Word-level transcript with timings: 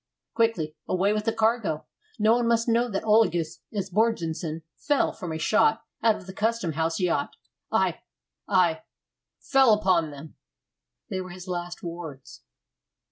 "Quickly 0.33 0.75
away 0.87 1.13
with 1.13 1.25
the 1.25 1.31
cargo! 1.31 1.85
No 2.17 2.33
one 2.35 2.47
must 2.47 2.67
know 2.67 2.89
that 2.89 3.03
Olagus 3.03 3.59
Esbjörnsson 3.71 4.63
fell 4.75 5.11
from 5.13 5.31
a 5.31 5.37
shot 5.37 5.85
out 6.01 6.15
of 6.15 6.25
the 6.25 6.33
Custom 6.33 6.71
house 6.71 6.99
yacht. 6.99 7.35
I 7.71 7.99
I 8.47 8.81
fell 9.39 9.73
upon 9.75 10.09
them." 10.09 10.37
They 11.11 11.21
were 11.21 11.29
his 11.29 11.47
last 11.47 11.83
words. 11.83 12.41